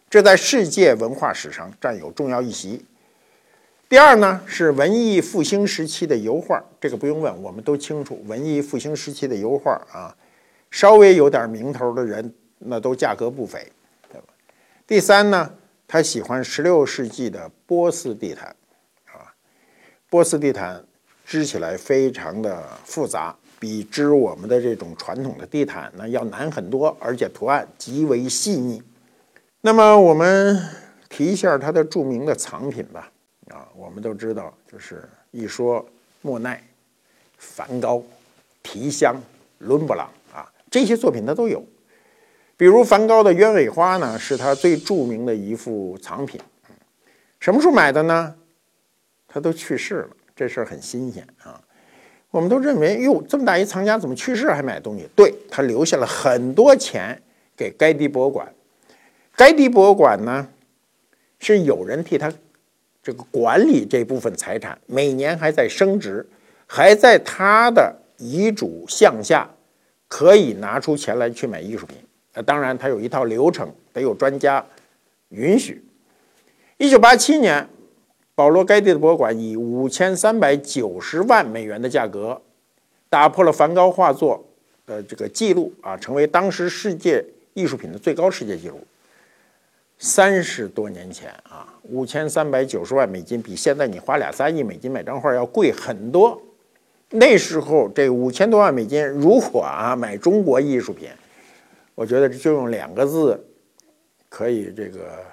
[0.09, 2.83] 这在世界文化史上占有重要一席。
[3.87, 10.15] 第二呢，是文艺复兴时期的油画，这个不用问，我们都清楚，文艺复兴时期的油画啊。
[10.71, 13.71] 稍微有点名头的人，那都价格不菲，
[14.11, 14.27] 对吧？
[14.85, 15.53] 第三呢，
[15.87, 18.53] 他喜欢十六世纪的波斯地毯，
[19.05, 19.31] 啊，
[20.09, 20.83] 波斯地毯
[21.23, 23.33] 织起来非常的复杂，
[23.65, 28.79] 比织我们的这种传统的地毯呢要难很多，而且图案极为细腻。
[29.61, 30.61] 那么我们
[31.09, 33.11] 提一下他的著名的藏品吧，
[33.47, 35.83] 啊，我们都知道，就是一说
[36.21, 36.63] 莫奈、
[37.39, 38.03] 梵高、
[38.61, 39.19] 提香、
[39.57, 40.45] 伦勃朗啊。
[40.69, 41.65] 这些作品他都有，
[42.55, 46.39] 比如梵高的鸢尾花呢，是他最著名的一幅藏品。
[47.39, 48.35] 什么时候买的呢？
[49.27, 51.59] 他都去世了，这事儿很新鲜啊。
[52.35, 55.07] 我们都认为，哟，这么大一藏家怎么去世还买东西？
[55.15, 57.17] 对他留下了很多钱
[57.55, 58.45] 给该地博物馆。
[59.37, 60.45] 该地博物馆呢，
[61.39, 62.29] 是有人替他
[63.01, 66.27] 这个管理这部分财产，每年还在升值，
[66.67, 69.49] 还在他的遗嘱项下。
[70.07, 71.97] 可以拿出钱来去买艺术品，
[72.33, 74.63] 那当然他有一套流程，得有专家
[75.29, 75.83] 允许。
[76.77, 77.67] 一九八七年，
[78.35, 82.41] 保罗·盖蒂的博物馆以五千三百九十万美元的价格，
[83.09, 84.45] 打破了梵高画作
[84.85, 88.85] 的这个记录啊，成为当时世界艺术品的最高世界纪录。
[89.97, 96.41] 三十多年前啊，五千三百九十万美金比现在你花俩三亿美金买张画要贵很多。
[97.11, 101.07] 那时候这五千多万美金，如果啊买中国艺术品，
[101.95, 103.41] 我觉得就用两个字，
[104.27, 105.23] 可以这个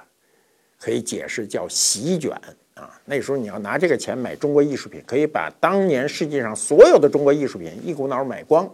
[0.79, 2.31] 可以解释叫席卷
[2.75, 2.99] 啊。
[3.05, 8.69] 那时候你要拿这个钱买中国艺术品，可以把当年世界上所有的中国艺术品一股脑买光。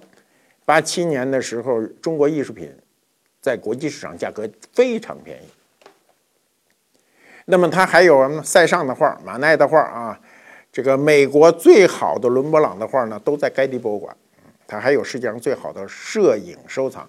[0.65, 2.71] 八七年的时候，中国艺术品
[3.41, 5.47] 在国际市场价格非常便宜。
[7.47, 10.21] 那么它还有塞尚的画、马奈的画啊？
[10.71, 14.15] 这个美国最好的伦勃朗的画呢，都在该地博物馆。
[14.67, 17.09] 它还有世界上最好的摄影收藏。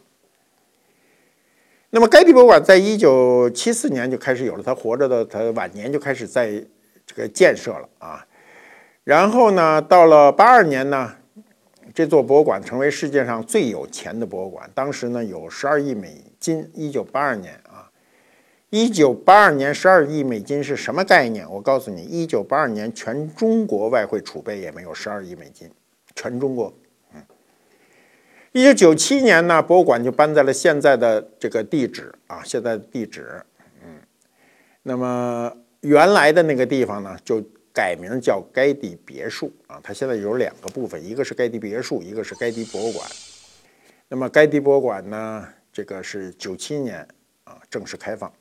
[1.89, 6.63] 那么，该地博物馆在一九七四年就开始有了，他活着的他晚年就开始在
[7.09, 8.23] 这个建设了啊。
[9.03, 11.15] 然后呢，到了八二年呢，
[11.95, 14.69] 这座博物馆成为世界上最有钱的博物馆。
[14.75, 16.69] 当时呢，有十二亿美金。
[16.75, 17.89] 一九八二年啊。
[18.69, 21.49] 一九八二年十二亿美金是什么概念？
[21.49, 25.67] 我告诉你，一九八二年全中国外汇储备也没有十二亿美金，
[26.13, 26.71] 全中国。
[27.15, 27.23] 嗯，
[28.51, 33.43] 一九九七年呢，博物馆就搬在了现在的这个地址啊，现在的地址。
[33.83, 33.99] 嗯，
[34.83, 39.79] 那么原来的那个地方呢，就改名叫该地别墅啊。
[39.81, 43.09] 它现在有两个部分，一个是该地别墅，一个是该地博物馆。
[44.07, 47.07] 那么该地博物馆呢，这个是九七年
[47.43, 48.31] 啊正式开放。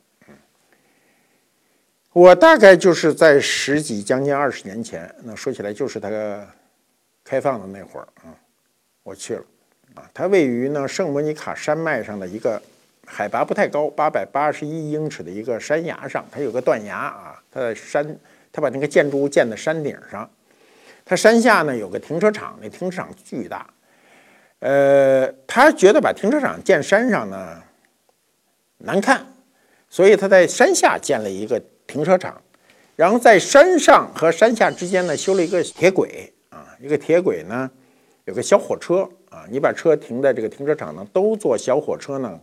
[2.12, 6.10] 我大概就是在十几将近二十年前，那说起来就是它
[7.22, 8.34] 开放的那会儿啊，
[9.04, 9.44] 我去了
[9.94, 10.10] 啊。
[10.12, 12.60] 它位于呢圣莫尼卡山脉上的一个
[13.10, 18.16] 海拔不太高，八百八十一英尺的一个山崖上，它有个断崖啊，它在山，
[18.52, 20.30] 它把那个建筑物建在山顶上，
[21.04, 23.66] 它山下呢有个停车场，那停车场巨大，
[24.58, 27.62] 呃，他觉得把停车场建山上呢
[28.76, 29.26] 难看，
[29.88, 32.40] 所以他在山下建了一个停车场，
[32.94, 37.70] 然后在山上和山下之间呢修了一个铁轨啊，一个铁轨呢
[38.26, 42.38] 有个小火车啊，你把车停在这个停车场呢，都坐小火车呢。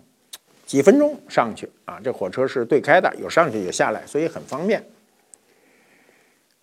[0.66, 2.00] 几分钟上去啊！
[2.04, 4.84] 这火车是对开的，有上去有下来，所以很方便。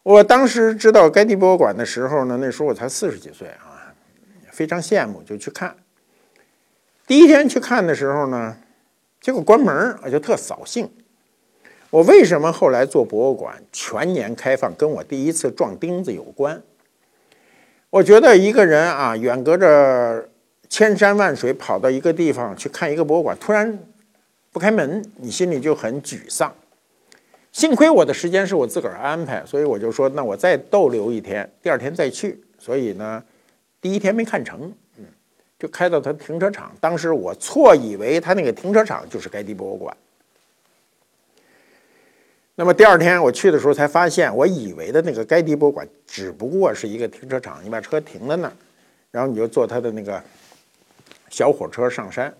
[0.02, 3.94] 我当时知道该地博物馆的时候呢，那时候我才四十几岁啊，
[4.50, 5.76] 非常羡慕，就去看。
[7.06, 8.56] 第一天去看的时候呢，
[9.20, 10.90] 结果关门，我就特扫兴。
[11.90, 16.60] 我为什么后来做博物馆全年开放，跟我第一次撞钉子有关？
[17.90, 20.28] 我觉得一个人啊，远隔着
[20.68, 23.78] 千山万水跑到一个地方去看一个博物馆，突然。
[24.52, 26.54] 不开门，你心里就很沮丧。
[27.52, 32.38] 幸亏我的时间是我自个儿安排，所以我就说，那我再逗留一天，第二天再去。
[32.58, 33.22] 所以呢，
[33.80, 35.04] 第一天没看成，嗯，
[35.58, 36.70] 就开到他停车场。
[36.80, 39.96] 当时我错以为他那个停车场就是该地博物馆。
[42.54, 48.52] 那么第二天我去的时候才发现，我以为的那个该地博物馆只不过是一个停车场，你把车停在那儿，
[49.10, 50.22] 然后你就坐他的那个
[51.30, 52.32] 小火车上山。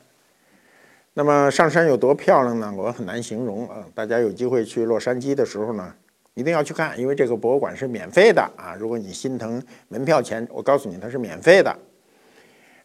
[1.14, 2.72] 那么上山有多漂亮呢？
[2.74, 3.84] 我很难形容啊！
[3.94, 5.94] 大家有机会去洛杉矶的时候呢，
[6.32, 8.74] 一定要去看，因为这个博物馆是免费的啊！
[8.78, 11.76] 如果你心疼门票钱，我告诉你它是免费的。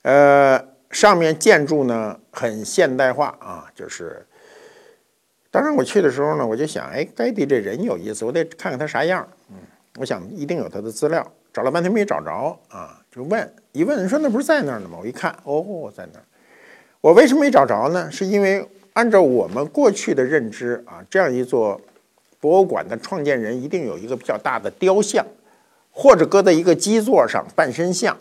[0.02, 0.62] 呃，
[0.92, 4.26] 上面建筑呢很现代化啊，就是。
[5.50, 9.26] 当然我去的时候呢，我就想，哎，该地这人有意思，我得看看他啥样。
[9.50, 9.56] 嗯，
[9.98, 14.98] 我想一定有他的资料，找了半天没找着啊，就问一问，说那不是在那儿呢吗？
[15.02, 16.26] 我一看，哦，在那儿。
[17.02, 18.10] 我为什么没找着呢？
[18.12, 21.80] 是因为按照我们过去的认知啊，这样一座
[22.40, 25.26] 博物馆的创建人一定有一个比较大的雕像，
[25.92, 28.18] 或者搁在一个基座上半身像，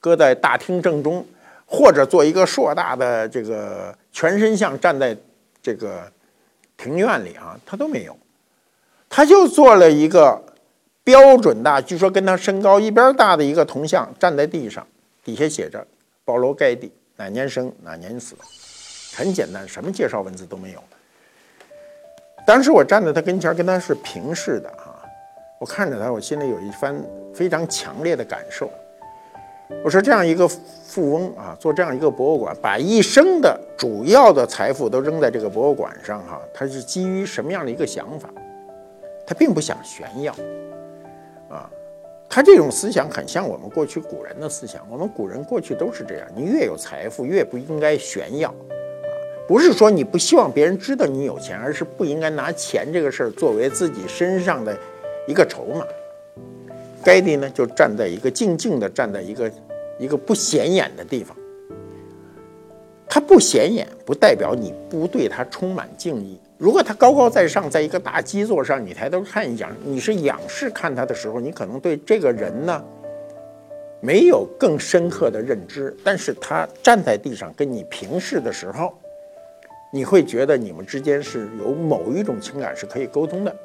[0.00, 1.26] 搁在大厅正中，
[1.66, 5.16] 或者做一个硕大的这个全身像站在
[5.60, 6.10] 这个
[6.76, 8.16] 庭院里啊，他都没有，
[9.08, 10.40] 他就做了一个
[11.02, 14.86] 标准大，据说跟他身高一边大的一个铜像站在地上，
[15.24, 15.84] 底下写着
[16.24, 16.92] 保罗盖蒂。
[17.16, 18.34] 哪年生哪年死，
[19.16, 20.82] 很简单，什么介绍文字都没有。
[22.46, 24.98] 当时我站在他跟前，跟他是平视的啊，
[25.60, 26.94] 我看着他，我心里有一番
[27.32, 28.70] 非常强烈的感受。
[29.84, 38.28] 我说这样一个富翁啊，做这样一个博物馆，把一生的主要的财富都扔在这个博物馆上哈，他是基于什么样的一个想法？
[39.26, 40.34] 他并不想炫耀。
[42.34, 44.80] 他这种思想很像我们过去古人的思想。
[44.90, 48.72] 我们古人过去都是这样：你越有财富，越不应该炫耀，啊，
[49.46, 54.74] 不是说你不希望别人知道你有钱，而是不应该拿钱这个事儿作为自己身上的
[55.28, 55.84] 一个筹码。
[57.04, 59.52] 该地呢，就站在一个静静的站在一个
[59.98, 61.36] 一个不显眼的地方。
[63.10, 66.40] 他不显眼，不代表你不对他充满敬意。
[66.62, 72.80] 如果他高高在上，在一个大基座上，你抬头看一眼，你是仰视看他的时候，你可能对这个人呢
[74.00, 75.92] 没有更深刻的认知。
[76.04, 78.96] 但是他站在地上跟你平视的时候，
[79.92, 83.56] 你会觉得你们之间是有某一种情感是可以沟通的。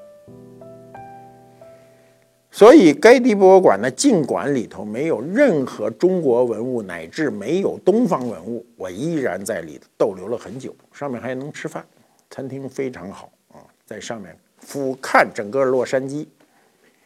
[2.50, 10.76] 所以，该地博物馆呢，尽管里头没有任何中国文物，乃至没有东方文物，我依然在里头逗留了很久。
[10.92, 11.86] 上面还能吃饭。
[12.30, 16.26] 餐厅非常好啊，在上面俯瞰整个洛杉矶，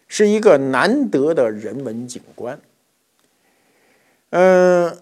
[0.07, 2.59] 是一个难得的人文景观。
[4.31, 4.97] 嗯，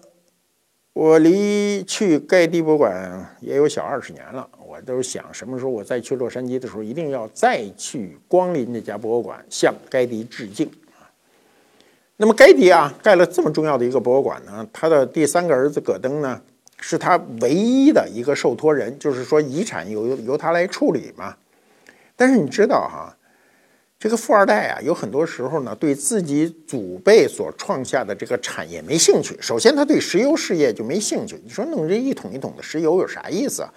[0.92, 10.66] 我离去盖地博物馆也有小二十年了，我都想什么时候我再去洛杉矶的时候，一定要再去光临这家博物馆，向盖迪致敬
[10.98, 11.06] 啊。
[12.16, 16.42] 那么盖迪啊，盖了这么重要的一个博物馆呢，他的第三个儿子葛登呢？
[16.80, 21.36] 是他唯一的一个受托人，就是说遗产由由他来处理嘛。
[22.16, 23.16] 但是你知道哈，
[23.98, 29.36] 这个富二代啊，有很多时候呢，对自己祖辈所创下的这个产业没兴趣。
[29.40, 31.40] 首先，他对石油事业就没兴趣。
[31.44, 33.72] 你说弄这一桶一桶的石油有啥意思啊？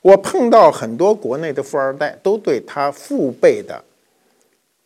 [0.00, 3.84] 我碰到很多国内的富二代，都对他父辈的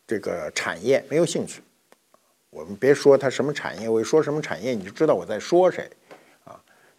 [0.07, 1.61] 这个产业没有兴趣。
[2.49, 5.87] 我们别说他什么产业，我一说什么产业，你就知道我在说谁。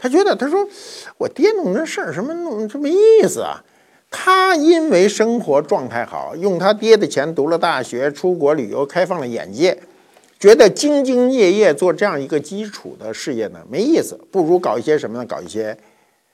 [0.04, 0.68] 他觉得，他说
[1.16, 3.64] 我爹弄这事儿什么弄这没意思啊。
[4.10, 9.78] 他因为生活状态好，用他爹的钱读了大学，出国旅游，开放了眼界，
[10.38, 15.24] 觉得兢兢业业做这样一个基础的事业呢没意思，不如搞一些什么呢？
[15.24, 15.74] 搞一些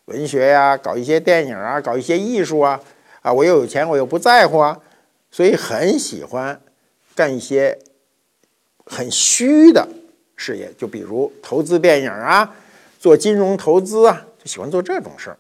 [0.07, 2.81] 文学呀，搞一些电影啊，搞一些艺术啊，
[3.23, 4.77] 啊，我又有钱，我又不在乎啊，
[5.31, 6.61] 所以很喜欢
[7.15, 7.79] 干一些
[8.85, 9.87] 很虚的
[10.35, 12.53] 事业，就比如投资电影啊，
[13.01, 15.39] 做金融投资啊，就喜欢做这种事儿，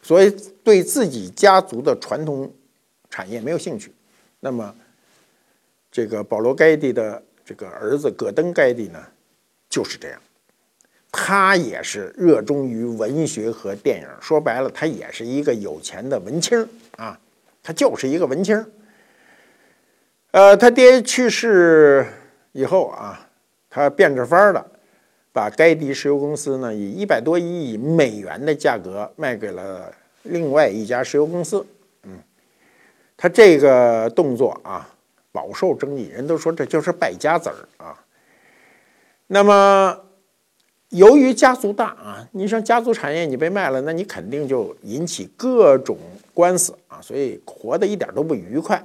[0.00, 0.30] 所以
[0.64, 2.50] 对自己家族的传统
[3.10, 3.92] 产业没有兴趣。
[4.40, 4.74] 那么，
[5.90, 8.98] 这个保罗·盖蒂的这个儿子葛登·盖蒂呢，
[9.68, 10.18] 就是这样。
[11.12, 17.20] 他也是热衷于文学和电影，说白了，他也是一个有钱的文青啊，
[17.62, 18.64] 他就是一个文青。
[20.30, 22.06] 呃，他爹去世
[22.52, 23.28] 以后啊，
[23.68, 24.71] 他变着法儿的
[25.32, 31.66] 把该地石油公司呢以一百多亿美元的价格卖给了另外一家石油公司。
[32.04, 32.18] 嗯，
[33.16, 34.88] 他这个动作啊，
[35.32, 38.04] 饱受争议，人都说这就是败家子儿啊。
[39.26, 39.98] 那么。
[40.92, 45.96] 由于家族大啊，你像家族产业你被卖了，那你肯定就引起各种
[46.34, 48.84] 官司啊，所以活得一点都不愉快。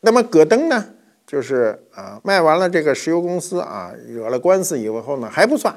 [0.00, 0.94] 那么戈登呢，
[1.32, 5.74] 就是啊卖完了这个石油公司啊，惹了官司以后呢还不算，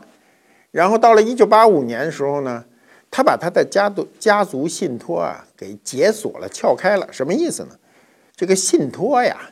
[0.72, 2.66] 然后到了一九八五年的时候呢，
[3.10, 7.70] 他把他的家族家族信托啊给解锁了、撬开了，什么意思呢？
[8.36, 9.50] 这个信托呀。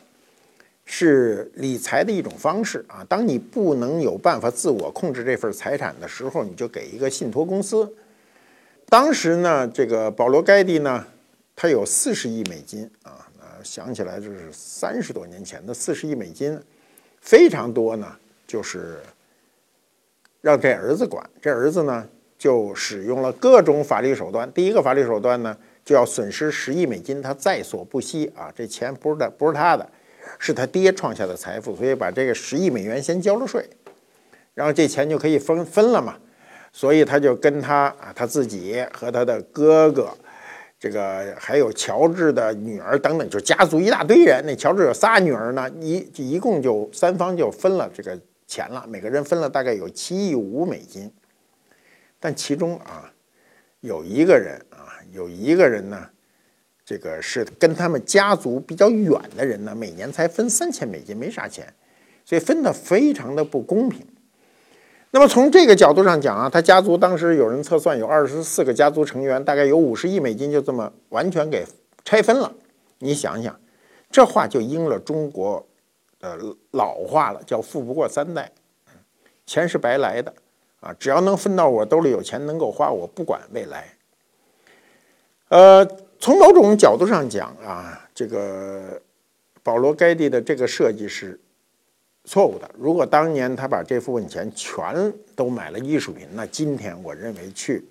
[0.85, 3.05] 是理财的一种方式啊！
[3.07, 7.89] 当你不能有办法自我控制这份财产的时候，你就给一个信托公司。
[8.89, 11.05] 当时呢，这个保罗·盖蒂呢，
[11.55, 13.25] 他有四十亿美金啊，
[13.63, 16.59] 想起来就是三十多年前的四十亿美金，
[17.21, 18.07] 非常多呢，
[18.45, 18.99] 就是
[20.41, 21.27] 让这儿子管。
[21.41, 22.07] 这儿子呢，
[22.37, 24.51] 就使用了各种法律手段。
[24.51, 28.51] 第一个法律手段呢，就要损失十亿美金，他在所不惜啊！
[28.55, 29.89] 这钱不是的，不是他的。
[30.39, 33.69] 是他爹创下的财富，所以把这个十亿美元先交了税，
[34.53, 36.17] 然后这钱就可以分分了嘛。
[36.71, 40.09] 所以他就跟他啊，他自己和他的哥哥，
[40.83, 44.43] 这个还有乔治的女儿等等，就家族一大堆人。
[44.45, 51.09] 那乔治有仨女儿呢，一一共就三方就分了这个钱了，每个人分了大概有七亿五美金。
[52.19, 53.09] 但其中啊，
[53.79, 56.09] 有一个人啊，有一个人呢。
[56.85, 61.65] 这个是跟他们家族比较远的人呢，每年才分三千美金，没啥钱，
[62.25, 64.05] 所以分的非常的不公平。
[65.15, 71.63] 那么从这个角度上讲啊，他家族当时有人测算有二十四个家族成员，大概有五十亿美金就这么完全给
[72.03, 72.51] 拆分了。
[72.97, 73.55] 你想想，
[74.09, 75.63] 这话就应了中国
[76.19, 76.35] 的
[76.71, 78.51] 老话了，叫富不过三代，
[79.45, 80.33] 钱是白来的
[80.79, 83.93] 啊，只要能分到我兜里有钱能够花，我不管未来。
[85.49, 85.87] 呃。
[86.19, 89.01] 从某种角度上讲啊，这个
[89.61, 91.37] 保罗·盖蒂的这个设计是
[92.25, 92.69] 错误的。
[92.77, 97.85] 如果当年他把这部分钱全都买了艺术品，那今天我认为去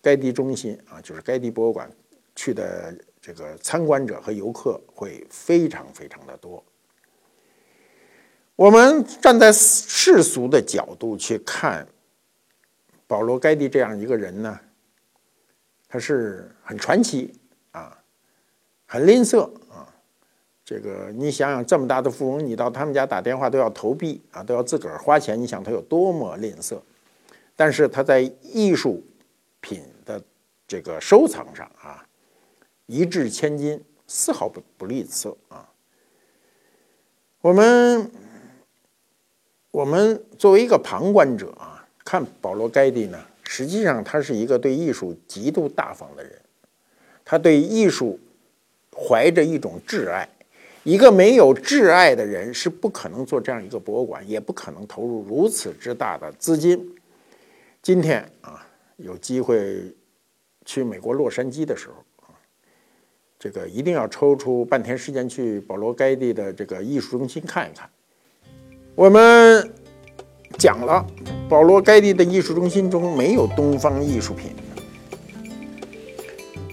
[0.00, 1.90] 盖蒂中心啊，就是盖蒂博物馆
[2.34, 6.64] 去的这个参观者和游客会非常非常的多。
[8.56, 11.86] 我们站在世俗的角度去看
[13.06, 14.58] 保罗·盖蒂这样一个人呢？
[15.88, 17.32] 他是很传奇
[17.72, 17.98] 啊，
[18.86, 19.50] 很吝啬。
[20.72, 25.38] 这个你想想，这么大的富翁，你到他们家打电话都要投币啊，都要自个儿花钱。
[25.38, 26.78] 你想他有多么吝啬？
[27.54, 29.04] 但是他在艺术
[29.60, 30.18] 品的
[30.66, 32.02] 这个收藏上啊，
[32.86, 35.68] 一掷千金，丝毫不不吝啬啊。
[37.42, 38.10] 我们
[39.72, 43.22] 我们作为一个旁观者啊，看保罗·盖蒂呢。
[43.44, 46.40] 实际上，他是一个对艺术极度大方的人，
[47.26, 48.18] 他对艺术
[48.96, 50.26] 怀着一种挚爱。
[50.84, 56.94] 一个没有挚爱的人是不可能做这样一个博物馆，也不可能投入如此之大的资金。
[57.80, 58.66] 今天啊，
[58.96, 59.94] 有机会
[60.64, 61.94] 去美国洛杉矶的时候
[62.26, 62.34] 啊，
[63.38, 67.88] 这个一定要抽出半天时间去保罗·盖蒂的这个艺术中心看一看。
[68.94, 69.72] 我们。
[70.58, 71.04] 讲了，
[71.48, 74.50] 保罗·盖蒂的艺术中心中没有东方艺术品。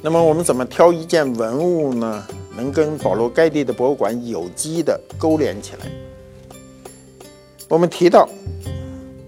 [0.04, 2.28] 那么我们怎么挑一件文物呢？
[2.60, 5.90] 能跟保罗·盖蒂的博物馆有机的勾连起来？
[7.70, 8.28] 我们提到，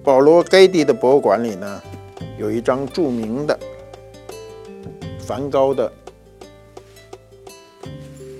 [0.03, 1.81] 保罗·盖蒂的博物馆里呢，
[2.37, 3.57] 有一张著名的
[5.17, 5.89] 梵高的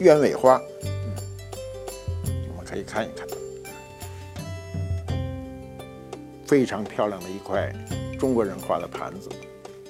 [0.02, 0.62] 鸢尾花，
[2.50, 3.26] 我们可以看一看。
[6.46, 7.74] 非常漂亮的一块
[8.20, 9.30] 中国人画的盘子，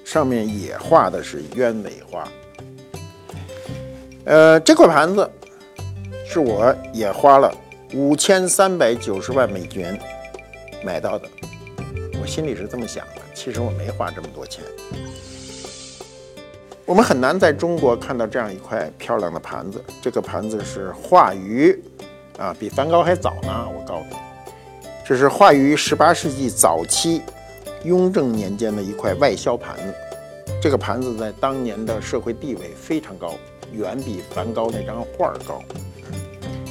[0.05, 2.31] 上面也画的是鸢尾花。
[4.25, 5.27] 呃，这块盘子
[6.25, 7.51] 是我也花了
[7.93, 9.99] 五千三百九十万美元
[10.83, 11.27] 买到的。
[12.21, 14.63] 我心里是这么想的：其实我没花这么多钱。
[16.85, 19.83] 我们很难在中国看到这样一块漂亮的盘子。
[20.01, 21.75] 这个盘子是画于，
[22.37, 23.67] 啊，比梵高还早呢。
[23.75, 24.15] 我告诉你，
[25.03, 27.23] 这是画于18世纪早期
[27.85, 29.93] 雍正年间的一块外销盘子。
[30.61, 33.33] 这个盘子在当年的社会地位非常高，
[33.73, 35.61] 远比梵高那张画高。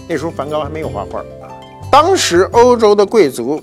[0.08, 1.50] 那时候梵高还没有画画啊。
[1.90, 3.60] 当时欧洲的贵族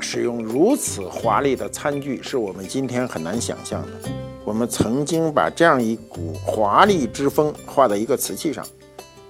[0.00, 4.10] 使用如此华丽的餐具，是我们今天很难想象的。
[4.44, 8.64] 我们曾经把这样一股华丽之风画在一个瓷器上，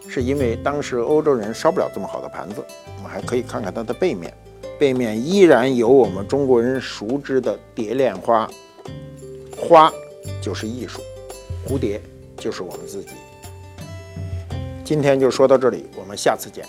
[0.06, 2.62] 是因为当时欧洲人烧不了这么好的盘子。
[2.96, 4.32] 我们还可以看看它的背面，
[4.78, 8.48] 背面依然有我们中国人熟知的蝶恋花，
[9.56, 9.92] 花
[10.42, 11.00] 就是艺术，
[11.66, 12.00] 蝴蝶
[12.36, 13.10] 就是我们自己。
[14.86, 16.64] 今天就说到这里，我们下次见。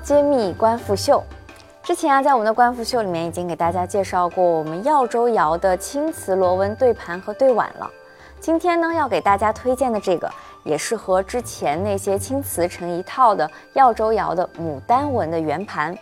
[0.00, 1.22] 揭秘官复秀。
[1.82, 7.90] 之前啊，在我们的官复秀里面已经给大家介绍过我们耀州窑的青瓷螺纹对盘和对碗了。
[8.38, 10.30] 今天呢，要给大家推荐的这个，
[10.64, 15.96] 也是和之前那些青瓷成一套的耀州窑的牡丹纹的圆盘。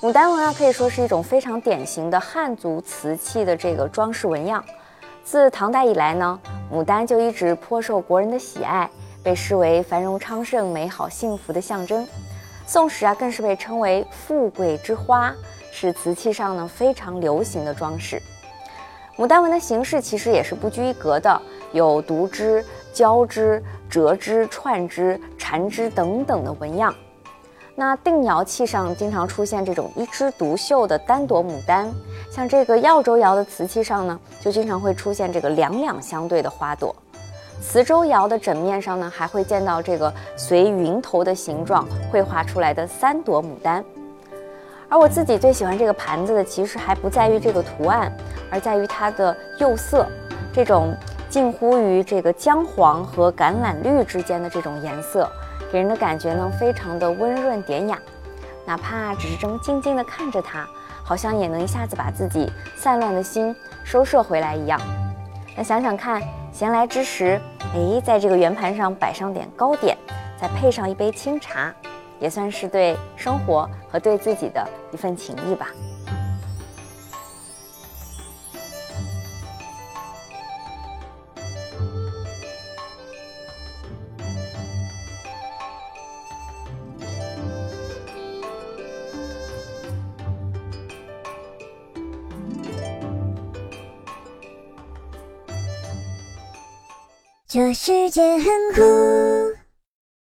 [0.00, 4.64] 牡丹纹啊，可以说是一种非常典型的汉族瓷器的这个装饰纹样。
[5.24, 6.38] 自唐代以来呢，
[6.72, 8.88] 牡丹就一直颇受国人的喜爱，
[9.22, 12.06] 被视为繁荣昌盛、美好幸福的象征。
[12.66, 15.32] 宋时啊，更是被称为富贵之花，
[15.70, 18.20] 是瓷器上呢非常流行的装饰。
[19.16, 21.40] 牡丹纹的形式其实也是不拘一格的，
[21.72, 22.62] 有独枝、
[22.92, 26.94] 交枝、折枝、串枝、缠枝等等的纹样。
[27.74, 31.90] 那定窑器上经常出现这种一枝独秀的单朵牡丹，
[32.30, 36.94] 像这个耀州窑的瓷器上呢，就经常会出现这个两两相对的花朵。
[37.60, 43.84] 磁州窑的枕面上呢，还会见到这个随云头的形状绘画出来的三朵牡丹。
[44.88, 48.14] 而我自己最喜欢这个盘子的，其实还不在于这个图案，
[48.50, 50.06] 而在于它的釉色，
[50.52, 50.94] 这种
[51.28, 55.28] 近乎于这个姜黄和橄榄绿之间的这种颜色，
[55.72, 57.98] 给人的感觉呢，非常的温润典雅。
[58.64, 60.66] 哪怕只是这么静静地看着它，
[61.02, 64.80] 好像也能一下子把自己散乱的心收摄回来一样。
[65.56, 66.22] 那想想看。
[66.56, 67.38] 闲来之时，
[67.74, 69.94] 哎，在这个圆盘上摆上点糕点，
[70.40, 71.70] 再配上一杯清茶，
[72.18, 75.68] 也算是对生活和对自己的一份情谊吧。
[97.56, 98.44] 这世界很
[98.74, 99.65] 酷。